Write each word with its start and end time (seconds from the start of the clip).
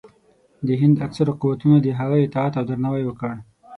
د 0.67 0.69
هند 0.81 0.95
اکثرو 1.07 1.31
قوتونو 1.41 1.77
د 1.81 1.87
هغه 1.99 2.17
اطاعت 2.25 2.53
او 2.55 2.63
درناوی 2.69 3.03
وکړ. 3.05 3.31